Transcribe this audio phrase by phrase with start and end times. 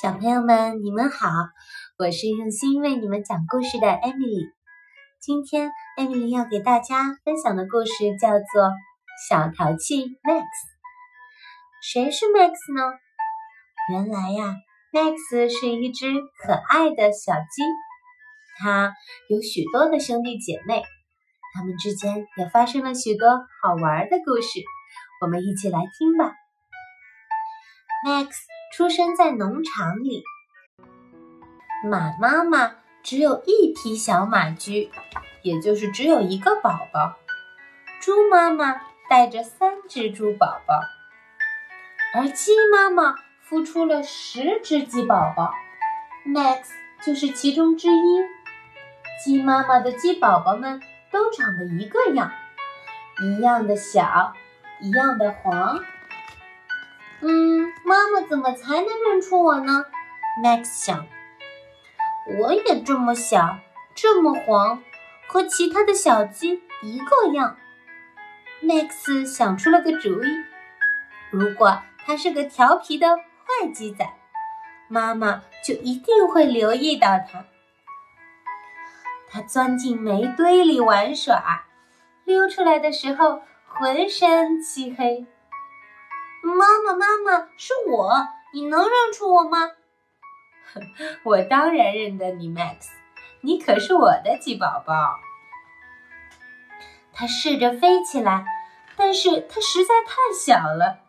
[0.00, 1.28] 小朋友们，你们好！
[1.98, 4.50] 我是用心为你们讲故事的 Emily。
[5.20, 8.38] 今天，Emily 要给大家分享的故事叫做
[9.28, 10.40] 《小淘气 Max》。
[11.82, 12.82] 谁是 Max 呢？
[13.92, 14.56] 原来呀
[14.90, 17.62] ，Max 是一只可爱的小鸡，
[18.58, 18.94] 它
[19.28, 20.82] 有许多的兄弟姐妹，
[21.52, 23.28] 他们之间也发生了许多
[23.60, 24.62] 好玩的故事。
[25.20, 26.32] 我们一起来听吧。
[28.06, 28.30] Max
[28.70, 30.22] 出生在农场里，
[31.84, 34.92] 马妈妈只有一匹小马驹，
[35.42, 37.16] 也就是只有一个宝宝。
[38.00, 40.80] 猪妈妈带着三只猪宝宝，
[42.14, 43.16] 而鸡妈妈
[43.48, 45.52] 孵出了十只鸡宝宝
[46.24, 46.68] ，Max
[47.04, 48.24] 就是其中之一。
[49.24, 52.30] 鸡妈妈的鸡宝宝们都长得一个样，
[53.20, 54.32] 一样的小，
[54.80, 55.80] 一样的黄。
[58.30, 59.86] 怎么才能认出我呢
[60.40, 61.08] ？Max 想，
[62.38, 63.58] 我也这么小，
[63.96, 64.80] 这么黄，
[65.26, 67.56] 和其他的小鸡一个样。
[68.62, 70.28] Max 想出了个主意，
[71.30, 74.08] 如果他是个调皮的坏鸡仔，
[74.86, 77.46] 妈妈就一定会留意到他。
[79.28, 81.64] 他钻进煤堆里玩耍，
[82.24, 85.26] 溜出来的时候浑身漆黑。
[86.42, 88.12] 妈妈，妈妈，是我，
[88.52, 89.72] 你能认出我吗？
[91.24, 92.88] 我当然认得你，Max，
[93.42, 95.18] 你可是我的鸡宝宝。
[97.12, 98.44] 它试着飞起来，
[98.96, 101.00] 但是它实在太小了，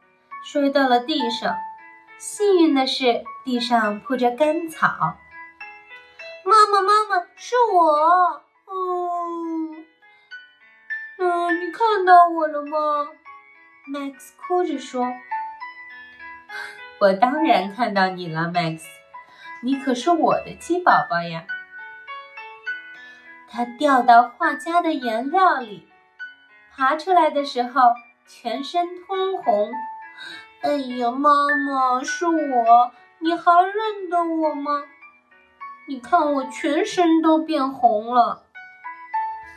[0.43, 1.55] 摔到了地上。
[2.17, 4.87] 幸运的是，地上铺着干草。
[6.43, 8.43] 妈妈，妈妈，是我。
[8.67, 9.85] 嗯，
[11.17, 13.07] 嗯，你看到我了吗
[13.87, 15.07] ？Max 哭着说
[16.99, 18.83] ：“我当然看到你了，Max，
[19.63, 21.45] 你可是我的鸡宝宝呀。”
[23.49, 25.89] 他掉到画家的颜料里，
[26.73, 27.93] 爬出来的时候
[28.25, 29.71] 全身通红。
[30.61, 34.83] 哎呀，妈妈，是我，你还认得我吗？
[35.87, 38.43] 你看我全身都变红了。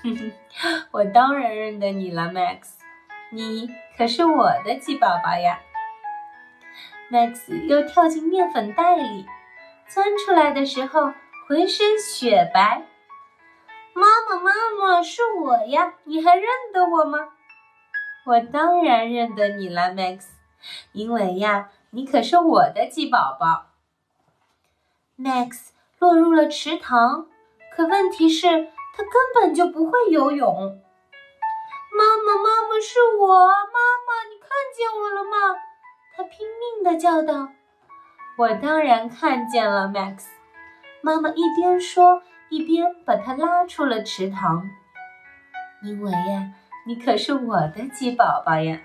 [0.02, 0.32] 哼哼，
[0.90, 2.83] 我当然认得你了，Max。
[3.34, 3.68] 你
[3.98, 5.58] 可是我的鸡宝宝呀
[7.10, 9.26] ！Max 又跳进面粉袋里，
[9.88, 11.12] 钻出来的时候
[11.48, 12.86] 浑身雪白。
[13.92, 15.94] 妈妈，妈妈，是我呀！
[16.04, 17.30] 你还认得我吗？
[18.24, 20.26] 我当然认得你了，Max，
[20.92, 23.66] 因为呀，你可是我的鸡宝宝。
[25.18, 27.26] Max 落入了池塘，
[27.74, 28.46] 可问题是，
[28.96, 30.80] 他根本就不会游泳。
[31.96, 35.56] 妈妈，妈妈是我，妈妈，你看见我了吗？
[36.16, 37.50] 他拼命地叫道。
[38.36, 40.24] 我当然看见了，Max。
[41.02, 44.68] 妈妈一边说，一边把他拉出了池塘。
[45.84, 46.50] 因为呀，
[46.84, 48.80] 你可是我的鸡宝宝呀。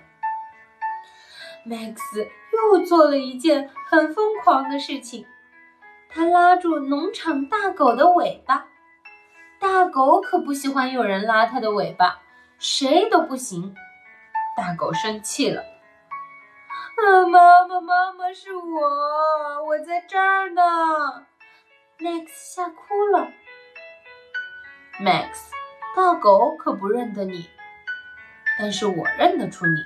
[1.66, 1.96] Max
[2.52, 5.26] 又做了一件很疯狂的事情，
[6.08, 8.66] 他拉住农场大狗的尾巴。
[9.58, 12.20] 大狗可不喜欢有人拉它的尾巴。
[12.60, 13.74] 谁都不行，
[14.54, 15.62] 大狗生气了。
[15.62, 20.62] 啊，妈妈，妈妈是我，我在这儿呢。
[21.98, 23.28] Max 吓哭了。
[25.00, 25.48] Max，
[25.96, 27.48] 大狗可不认得你，
[28.58, 29.76] 但是我认得出你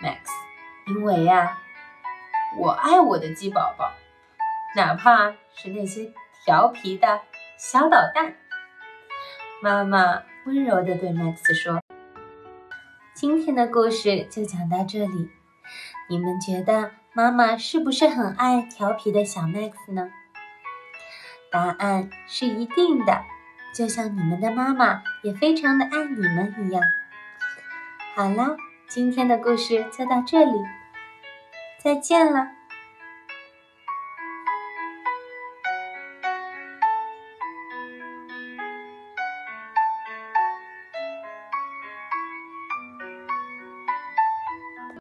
[0.00, 0.30] ，Max，
[0.86, 1.58] 因为呀，
[2.56, 3.92] 我爱我的鸡宝宝，
[4.76, 6.12] 哪怕是那些
[6.44, 7.20] 调皮的
[7.58, 8.36] 小捣蛋。
[9.60, 11.80] 妈妈温柔地对 Max 说。
[13.16, 15.30] 今天的故事就讲到这里，
[16.06, 20.10] 你们觉得妈妈是不是很爱调皮的小 Max 呢？
[21.50, 23.22] 答案是一定的，
[23.74, 26.82] 就像你们的妈妈也非常的爱你们一样。
[28.14, 28.54] 好啦，
[28.86, 30.52] 今天的故事就到这里，
[31.82, 32.55] 再见了。